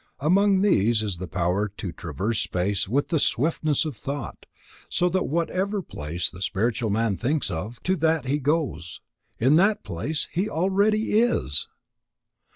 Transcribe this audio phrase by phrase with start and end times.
[0.19, 4.47] Among these is the power to traverse space with the swiftness of thought,
[4.89, 8.99] so that whatever place the spiritual man thinks of, to that he goes,
[9.37, 11.67] in that place he already is.